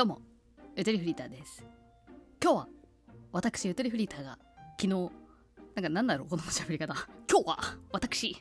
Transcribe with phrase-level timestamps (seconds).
[0.00, 0.22] どうも
[0.76, 1.62] ゆとりフリーターです。
[2.42, 2.68] 今日は
[3.32, 4.38] 私ゆとりフリーターが
[4.80, 4.88] 昨日
[5.74, 6.94] なんかなんだろうこの喋り方。
[7.30, 7.58] 今日は
[7.92, 8.34] 私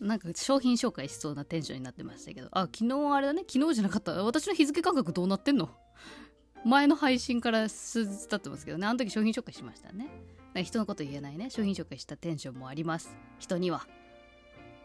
[0.00, 2.48] なんか商品紹介しそうなテンションになってましたけど。
[2.52, 3.44] あ昨日あれだね。
[3.46, 4.12] 昨日じゃなかった。
[4.24, 5.68] 私の日付感覚どうなってんの？
[6.64, 8.86] 前の配信から数日経ってますけどね。
[8.86, 10.08] あの時商品紹介しましたね。
[10.64, 11.50] 人のこと言えないね。
[11.50, 13.14] 商品紹介したテンションもあります。
[13.38, 13.86] 人には。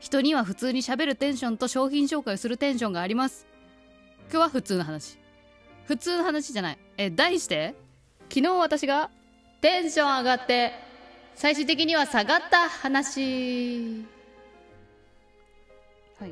[0.01, 3.47] 人には普通に喋るテンションと商品紹介をするテンションがあります。
[4.29, 5.22] 今日は普通の話。
[5.85, 6.77] 普通の話じゃない。
[6.97, 7.75] え題して
[8.29, 9.09] 昨日私が
[9.61, 10.73] テンション上がって
[11.35, 14.05] 最終的には下がった話。
[16.19, 16.29] はい。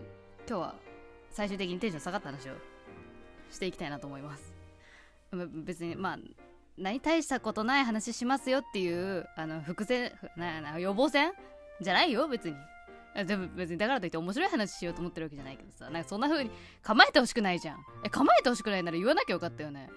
[0.48, 0.76] 今日は
[1.32, 2.54] 最終的にテンション下がった話を
[3.50, 4.54] していきたいなと思います。
[5.66, 6.20] 別にまあ
[6.78, 11.32] 何大したことない話しますよっていうあの伏線なな予防線？
[11.82, 12.56] じゃないよ別に。
[13.26, 17.80] でも別にだからといって面白い話しようと思ってるわけじゃないけどさなんかそんな風に構えてほしくないじゃん。
[18.06, 19.90] え構えてほしくないなら言わなきゃよかったよね。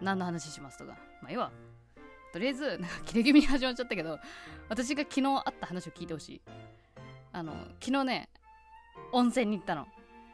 [0.00, 0.96] 何の話しますとか。
[1.22, 1.50] まあいいわ。
[2.32, 4.18] とりあえずなんか切れ気味に始まっちゃったけど
[4.68, 6.40] 私が昨日あった話を聞いてほしい。
[7.32, 8.28] あの昨日ね
[9.12, 9.86] 温泉に行ったの。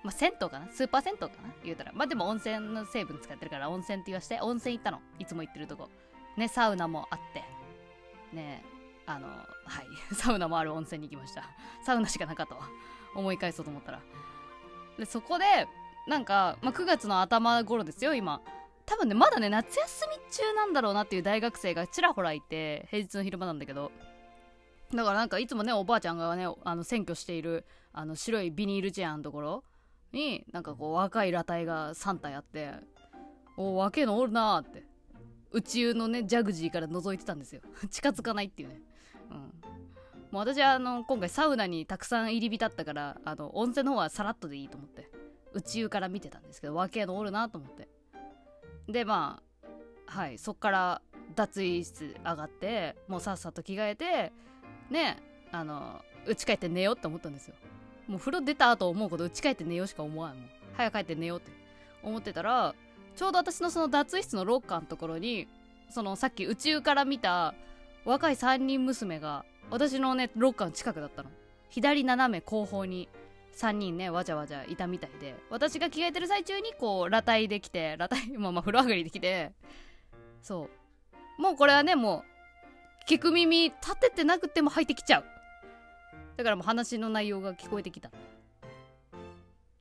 [0.04, 0.68] まあ銭湯かな？
[0.70, 1.54] スーパー銭湯かな？
[1.64, 1.92] 言うたら。
[1.94, 5.00] まあでも温泉の成分使ってるから温泉って言わして温泉行ったの。
[5.18, 5.88] いつも行ってるとこ。
[6.36, 7.42] ねサウナもあって。
[8.36, 8.62] ね
[9.06, 9.86] あのはい。
[10.14, 11.44] サウナもある温泉に行きました。
[11.84, 12.68] サウナしかなかったわ。
[13.14, 14.00] 思い返そうと思ったら。
[14.98, 15.44] でそこで
[16.06, 18.40] なんか、まあ、9月の頭頃ですよ今。
[18.84, 23.92] 多分ねまだね夏休み中なんだろうなっていう大学生がちらほらいて平日の昼間なんだけど。
[24.94, 29.64] だからなんかいつもねおばあちゃんがねあの占拠しているあの白いビニールチェアのところ
[30.12, 32.72] になんかこう若い裸体が3体あって
[33.56, 34.96] お若えのおるなーって。
[35.52, 37.62] 宇宙のねジャグジーから覗いてたんですよ。
[37.90, 38.80] 近づかないっていうね。
[39.30, 39.36] うん。
[39.36, 39.42] も
[40.32, 45.08] う私はあの今回サウナにたくさん入り浸ったからあの温泉の方はさらっとでいいと思って
[45.54, 47.88] 宇宙から見てたんですけど若えのおるなと思って。
[48.88, 49.40] でま
[50.08, 51.02] あはいそっから
[51.34, 54.32] 脱衣室上がってもうさっさと着替えて
[54.90, 57.54] ねあの家帰って寝ようって思ったんですよ。
[58.08, 60.50] もう風呂出た後思うこと家帰って寝ようしか思わんもん。
[60.74, 61.56] 早く帰って寝ようって。
[62.06, 62.74] 思ってたら
[63.16, 65.48] ちょうど私のその脱衣室のロッカーのところに
[65.90, 67.54] そのさっき宇宙から見た
[68.06, 71.30] 若い3人娘が私のねロッカーの近くだったの。
[71.68, 73.08] 左斜め後方に
[73.56, 79.52] 3人ねわちゃわちゃいたみたいで私が着替えてる最中にこう裸体できて裸体まあまあ風呂上がりできて
[80.40, 80.70] そ
[81.38, 81.42] う。
[81.42, 82.22] もうこれはねも
[83.06, 85.24] う聞く耳立ててなくても入ってきちゃう。
[86.36, 88.10] だからもう話の内容が聞こえてきた。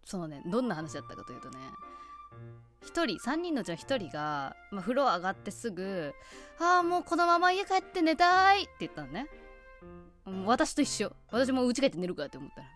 [0.03, 1.57] そのねどんな話だったかというとね
[2.85, 6.13] 1人3人のうちの1人が、まあ、風呂上がってすぐ
[6.59, 9.27] 「ああもうこのまま家帰って寝たい」って言ったのね
[10.45, 11.11] 私と一緒。
[11.31, 12.67] 私も家帰って寝るかって思ったら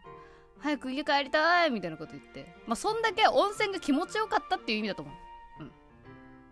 [0.60, 2.54] 早く家帰りたいみたいなこと言って。
[2.68, 5.64] まあそんだけ温泉が気持ちよかったっていう意味だと思う。
[5.64, 5.72] うん。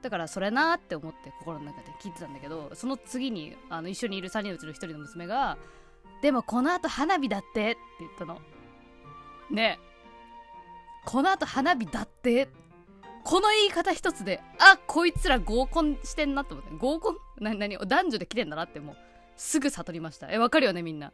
[0.01, 5.57] だからそれなーって思って心の中で聞いてたんだけどその次にあの一緒にいる3人のうちの1人の娘が
[6.21, 8.39] 「でもこの後花火だって」って言ったの
[9.51, 9.87] ねえ。
[11.05, 12.49] この後花火だって
[13.27, 18.95] この言い方一つであこいつら合コンしてんなと思って合コンな何男女で来てんだなってもう
[19.35, 20.31] すぐ悟りました。
[20.31, 21.11] えわかるよねみんな。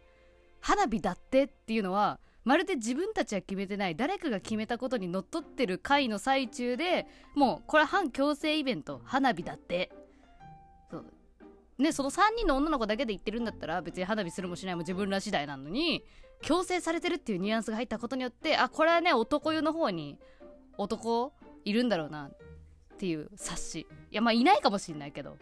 [0.62, 9.02] 花火だってっていうのはまるで自分たちは決めてない誰かが決めたことにのっとってる会の最中でもうこれは反強制イベント。
[9.04, 9.92] 花火だって。
[10.92, 11.06] そう。
[11.80, 16.04] ねその3人の女の子だけで言ってるんだったら別に花火するもしないも自分ら次第なのに
[16.44, 20.20] 強制されてるっていうニュアンスが入ったことによってあこれはね男湯の方に
[20.78, 21.34] 男
[21.66, 23.88] いるんだろうなっていう察し。
[24.12, 25.38] いやまあいないかもしんないけど、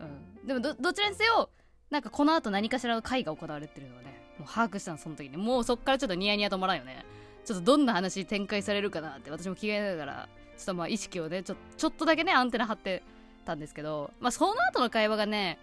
[0.00, 0.04] う
[0.44, 1.50] ん、でもどちらにせよ
[1.90, 5.36] なんかこの後何かしらの会が行われてるのはねもう把握したのその時に。
[5.36, 7.04] もうそっからちょっとニヤニヤ止まらんよね。
[7.44, 13.02] ちょっとどんな話展開されるかなって私も着替えながらちょっとまあ意識をねちょちょっとだけねアンテナ張って
[13.44, 14.10] たんですけど。
[14.20, 15.58] まあその後の会話がね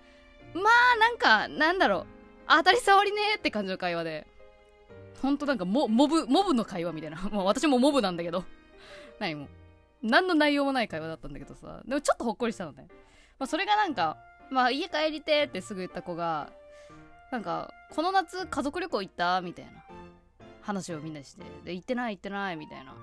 [0.53, 2.05] まあなんかなんだろう。
[2.47, 4.27] 当たり障りねって感じの会話で。
[5.21, 7.21] ほんとなんかモモブモブの会話みたいな。
[7.31, 8.43] もう私もモブなんだけど。
[9.19, 9.47] 何も。
[10.03, 11.81] 何の内容もない会話だったんだけどさ。
[11.87, 12.87] でもちょっとほっこりしたのね、
[13.39, 14.17] まあ、それがなんか
[14.51, 16.49] まあ家帰りてってすぐ言った子が
[17.31, 19.41] なんかこの夏家族旅行行った？
[19.41, 19.71] みたいな。
[20.61, 21.43] 話をみんなして。
[21.65, 22.93] で行ってない行ってないみたいな。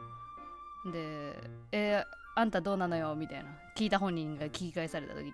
[0.93, 1.35] で
[1.73, 2.05] えー、
[2.35, 3.15] あんたどうなのよ？
[3.15, 3.51] みたいな。
[3.77, 5.33] 聞いた本人が聞き返された時に。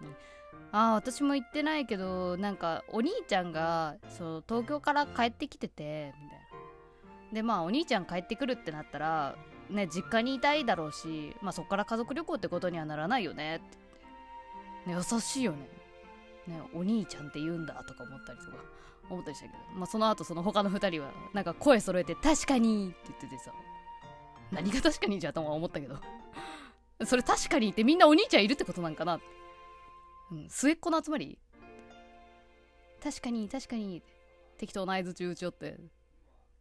[0.72, 7.32] ああ私も行ってないけどなんかお兄ちゃんがそう東京から帰ってきててみたいな。
[7.32, 9.36] でまあお兄ちゃん帰ってくるってなったら
[9.70, 13.56] ね実家にいたいだろうしまあそっから家族旅行ってことにはならないよね。
[13.56, 13.60] っ
[14.84, 15.68] て、ね、優しいよね。
[16.46, 18.52] ねお兄ちゃんって言うんだとか思ったりとか
[19.10, 23.52] 思ったりしたけど、まあ、その後その他の2人はなんか声揃えて「確かに!」って言っててさ。
[24.52, 25.98] 何が確かにじゃとは思ったけど。
[27.04, 29.20] それ確かにってみんなお兄ちゃんいるってことなんかな、
[30.30, 31.38] うん、末っ子の集まり。
[33.02, 34.02] 確かに確かに
[34.56, 35.78] 適当な合図中打ち寄って。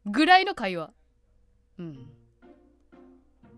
[0.05, 0.91] ぐらいの会話。
[1.79, 2.24] うん。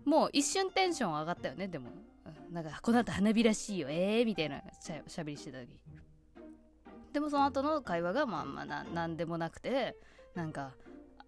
[0.08, 1.90] もう一瞬テンション上がったよねでも。
[2.50, 5.68] なんかこの後花火らしいよええー、みたいなしゃしゃべりしてた時。
[7.12, 9.96] でもその後の会話がまあまあな何でもなくて
[10.34, 10.72] なんか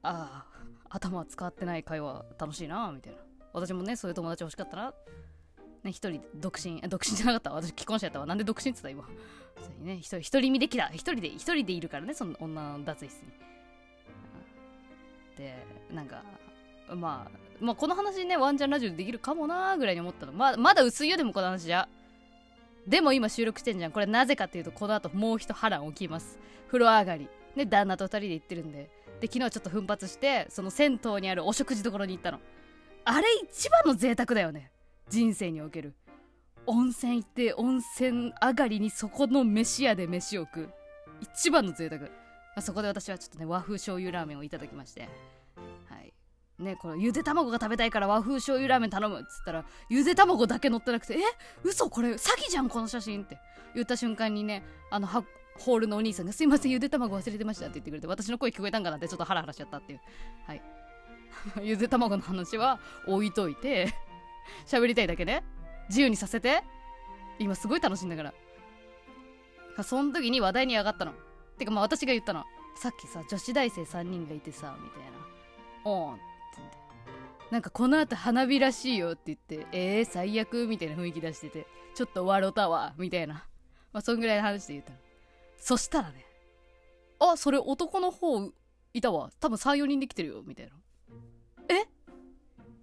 [0.03, 0.47] あ
[0.91, 3.19] あ頭使ってない会話楽しいなみたいな。
[3.53, 4.95] 私もねそういう友達欲しかったな。
[5.83, 8.27] ね一人独身独身じゃなかった私既婚者やったわ。
[8.27, 9.05] なんで独身って言った今。
[9.63, 10.89] そうね一人身で来た。
[10.89, 13.33] 一人で一人でいるからねその女の脱衣室に。
[15.37, 16.23] でなんか
[16.95, 20.33] まあまあこの話ねワンチャンラジオでできるかもなーぐらいに思ったの。
[20.33, 21.89] ままだ薄いよでもこの話じゃ。
[22.87, 23.93] でも今収録してんじゃん。
[23.93, 26.39] これなぜかっていうとこの後もう一波乱起きます。
[26.67, 27.29] 風呂上がり。
[27.57, 28.91] ね旦那と2人で行ってるんで。
[29.21, 32.41] で昨日ちょっと奮発してその銭湯にあるお食事処に行ったの。
[33.05, 34.71] あれ一番の贅沢だよね。
[35.09, 35.95] 人生における。
[36.67, 40.71] 温泉行って温泉上がりにそこの飯屋で飯を食う。
[41.21, 42.09] 一番の贅沢。
[42.63, 45.09] そこで私はちょっとね和風醤油ラーメンをいただきまして。
[46.61, 51.19] ねこのゆで卵が食べたいから和風醤油ラーメン頼むっつったらゆで卵だけ乗ってなくてえ？
[51.65, 51.89] 嘘？
[51.89, 53.39] これ詐欺じゃんこの写真って。
[53.75, 60.01] 言った瞬間にねあのホールのお兄さんが「すいませんゆで卵忘れてました」って言ってくれて私の声聞こえたんかなってちょっとハラハラしちゃったっていう。
[60.47, 60.63] はい。
[61.63, 63.95] ゆで卵の話は置いといて
[64.67, 65.45] 喋りたいだけね
[65.89, 66.65] 自由にさせて
[67.39, 68.35] 今すごい楽しいんだから。
[69.85, 71.15] その時に話題に上がったの。
[71.57, 72.45] てかまあ私が言ったの。
[72.77, 75.11] さっきさ女子大生3人がいてさみたいな
[75.85, 76.21] 「おん」
[76.53, 76.77] ってって
[77.51, 83.47] なんかこの後花火らしいよって言ってえー、最悪みたいな雰囲気出しててちょっと笑ったわみたいな。
[83.93, 84.93] まあそんぐらいの話で言った
[85.57, 86.25] そしたらね
[87.19, 88.51] あそれ男の方
[88.95, 89.31] いたわ。
[89.41, 90.73] 多分34人で来てるよみたいな。
[91.69, 91.87] え？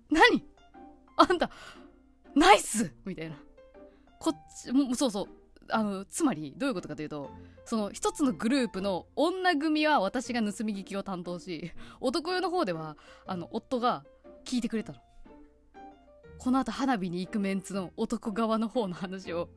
[0.10, 0.46] 何？
[1.18, 1.50] あんた
[2.36, 2.94] ナイス！
[3.04, 3.36] みたいな。
[4.19, 5.28] こっちもそうそう。
[5.69, 7.30] あのつまりどういうことかというと
[7.66, 14.06] その一つのグループの女組は私が盗み聞きを担当し男用の方ではあの夫が
[14.46, 15.00] 聞いてくれたの。
[16.40, 19.50] この後花火に行くメンツの男側の方の話を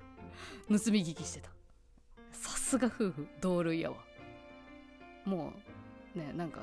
[0.68, 1.50] 盗み聞きしてた。
[2.32, 3.98] さすが夫婦同類やわ。
[5.24, 5.52] も
[6.16, 6.60] うねなんか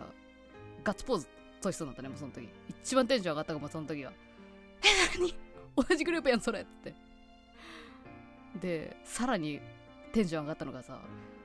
[0.83, 1.27] ガッツポーズ
[1.61, 2.49] としそうになったねもうその時。
[2.81, 4.11] 一番テンション上がったかもその時は
[4.81, 5.33] え何？
[5.88, 6.94] 同じグループやんそれって。
[8.57, 9.59] でさらに
[10.13, 11.00] テンション上がったのがさ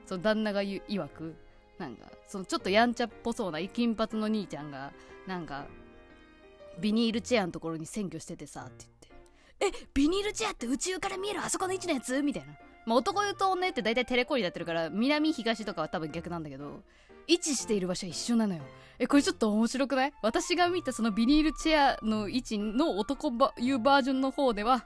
[0.05, 1.35] その旦那がいわく
[1.77, 4.91] なんかそのちょっとやんちゃっぽそうな金髪の兄ちゃんが
[5.27, 5.65] なんか
[6.79, 8.85] ビニールチェアのところに占拠しててさって
[9.59, 9.77] 言って。
[9.79, 12.21] えビニールチェアって宇宙から見えるあそこの位置のやつ？
[12.21, 12.53] みたいな。
[12.85, 16.81] まあ、男湯と女って大体テレコになってるから南東とかは多分逆なんだけど
[17.27, 18.61] 位置している場所は一緒なのよ。
[18.99, 20.13] えこれちょっと面白くない？
[20.21, 24.85] 私が見たそのビニールチェアの位置の男湯バージョンの方では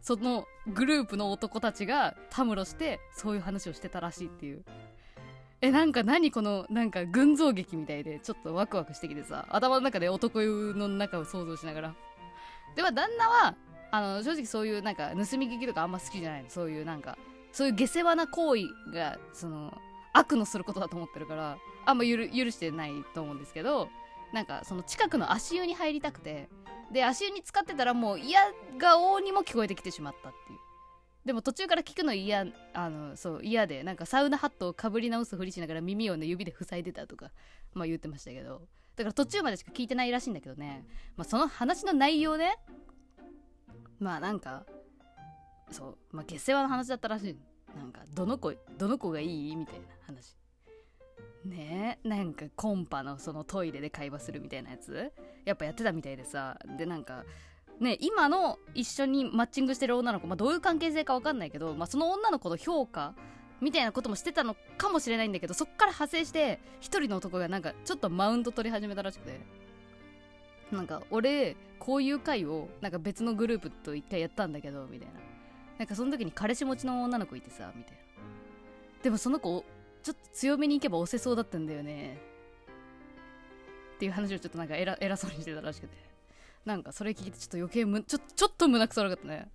[0.00, 4.64] そのグループの男たちがたむろしてそういう話をしてたらしいっていう
[5.62, 11.94] えなんか何このなんか群像劇みたいでちょっとワクワクしてきてさ頭の中で男湯の中を想像しながら
[12.76, 13.54] では旦那は
[13.90, 17.18] あの正直そういうなんか盗み聞きとかあんま好きじゃないのそういうなんか
[17.52, 18.62] そういう下世話な行為
[18.94, 19.76] がその
[20.12, 23.88] 悪のすることだと思ってるからあんま許してないと思うんですけど
[24.32, 26.48] なんかその近くの足湯に入りたくて
[26.92, 28.40] で足湯に使ってたらもう嫌
[28.78, 30.58] 顔にも聞こえてきてしまったっていう。
[31.24, 37.30] でも途中から聞くの嫌あのそう嫌でなんかサウナハットをかぶり直すふりしながら耳をね指で塞いでたとか
[37.74, 38.62] まあ言ってましたけど。
[38.96, 40.84] だから途中までしか聞いてないらしいんだけどね、
[41.16, 42.58] まあ、その話の内容ね
[43.98, 44.66] まあなんか
[45.70, 47.36] そうまあ下世話の話だったらしい。
[47.76, 49.56] なんかどの子どの子がいい？
[49.56, 50.36] みたいな話。
[51.44, 55.12] ねえなんかコンパのそのトイレで会話するみたいなやつ？
[55.44, 56.58] やっぱやってたみたいでさ。
[56.78, 57.24] でなんか
[57.80, 63.14] ね今の一緒にマッチングしてる女の子、まあ、どういう関係性か分かんないけど、まあ、その女の子の評価
[63.60, 69.40] みたいなこともしてたのかもしれないんだけどそっから派生して一人の男がなんかちょっとマウント取り始めたらしくて。
[70.70, 75.14] なんか俺こういう会をなんか別のグループと一回やったんだけどみたいな。
[75.78, 77.98] なんかその時に彼氏持ちの女の子いてさみたいな。
[79.02, 79.64] でもその子
[80.02, 82.18] ちょっと強めに行けば押せそうだったんだよね。
[83.96, 86.10] っていう話をちょっとなんか偉偉そうにしてたらしくて。
[86.64, 89.48] なんかそれ聞いてちょっと余計むちょちょっと胸くそ悪かったね。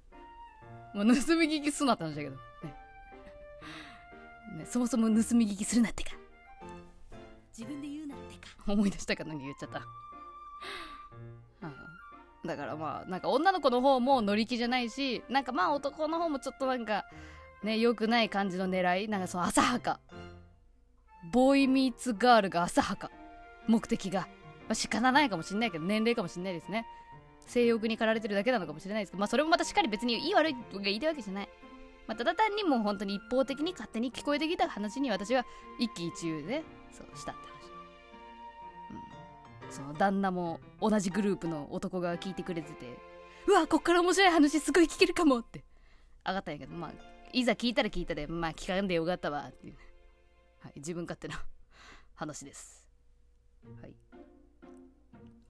[0.94, 2.36] もう盗み聞きすなって話だけど。
[2.36, 2.40] ね。
[4.58, 6.12] ねそもそも盗み聞きするなってか。
[7.58, 8.72] 自分で言うなってか。
[8.72, 9.82] 思い出したかなんか言っちゃった。
[12.48, 17.04] だからまあなんか女の子の方も乗り気じゃないしなんかまあ男の方もちょっとなんか
[17.64, 19.08] ね良くない感じの狙い。
[19.08, 20.00] なんかその浅はか
[21.32, 23.12] ボーイミーツガールが浅はか。
[23.68, 24.28] 目的が、ま
[24.70, 26.86] あ、仕方ないかもしんないけど年齢かもしんないですね。
[27.48, 31.50] 性欲に駆られてるだけなのかもしれないですけどまあそれもまたしっかり別にいい悪いが言いたいわけじゃない。
[32.08, 35.44] まあ、ただ単にもう本当に一方的に勝手に聞こえてきた話に私は
[35.80, 37.50] 一喜一憂でそうしたって話、
[39.68, 43.00] うん、その旦那も同じグループの男が聞いてくれてて
[43.48, 45.64] うわこっから面白い話すごい聞けるかもって。
[46.28, 46.92] 上がったんやけどまあ
[47.34, 49.76] いざ聞いたら聞いたでまあ聞かんでよかったわっていう、
[50.66, 51.46] はい、自分勝手な
[52.16, 52.88] 話です。
[53.80, 53.96] はい。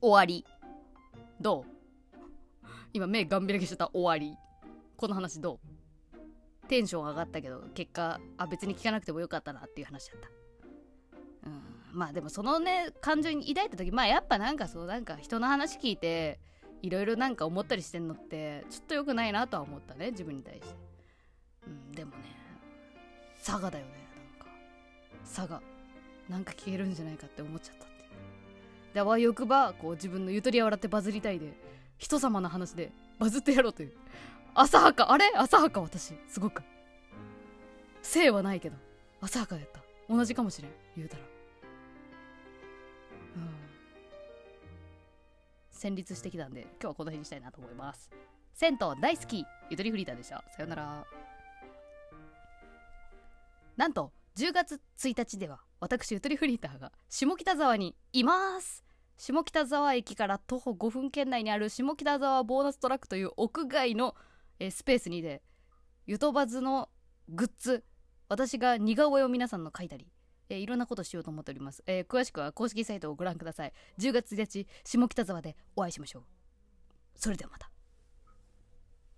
[0.02, 0.46] 終わり。
[1.40, 1.66] どう？
[2.92, 3.90] 今目ガン開きしちゃった。
[3.94, 4.38] 終わり。
[4.98, 6.68] この話どう？
[6.68, 10.30] テンション上がったけど結果あ別に聞かなくてもよかったなっていう話だった。
[11.50, 11.62] うん。
[11.94, 16.42] まあでもそのね感情に抱いた時まあやっぱなんかそうなんか人の話聞いて
[16.82, 20.76] いろいろなんか思ったりしてんのってちょっと良くないなとは思ったね自分に対して。
[21.68, 22.24] うんでもね
[23.46, 24.05] 佐賀だよね。
[25.26, 25.62] なんか佐賀
[26.30, 27.94] なんか消えるんじゃないかって思っちゃったって。
[28.94, 31.54] であわよくばこう自分のゆとりは笑ってバズりたいで
[31.98, 33.94] 人様の話でバズってやろうという。
[34.54, 35.12] 浅はか。
[35.12, 35.32] あれ？
[35.36, 36.64] 浅はか私すごく。
[38.02, 38.78] 性はないけど
[39.22, 39.82] 浅はかやった。
[40.08, 40.72] 同じかもしれん。
[40.96, 41.24] 言うたら。
[41.24, 41.30] うん。
[45.72, 48.10] 戦慄してきたんで今日はこの辺にしたいなと思います。
[48.54, 49.46] 銭湯大好き。
[49.70, 50.44] ゆとりフリーターでした。
[50.56, 51.06] さよなら。
[53.76, 58.84] なんと10月1日では私ゆとりフリーターが下北沢にいます。
[59.18, 64.14] 下北沢駅から徒歩5分圏内にある下北沢ボーナストラックという屋外の
[64.60, 65.42] え、スペースにで
[66.06, 66.90] ゆとばずの
[67.30, 67.84] グッズ
[68.30, 70.08] 私が似顔絵を皆さんの描いたり、
[70.50, 73.74] え、いろんなことしようと思っております、えー、詳しくは公式サイトをご覧ください。
[74.00, 76.24] 10月1日下北沢でお会いしましょう。
[77.16, 77.75] それではまた。